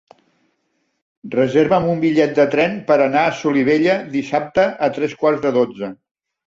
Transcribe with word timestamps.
Reserva'm 1.35 1.85
un 1.93 2.01
bitllet 2.05 2.33
de 2.41 2.47
tren 2.57 2.73
per 2.91 2.99
anar 3.05 3.27
a 3.29 3.37
Solivella 3.43 4.01
dissabte 4.19 4.69
a 4.89 4.95
tres 4.99 5.19
quarts 5.25 5.47
de 5.49 5.55
dotze. 5.63 5.97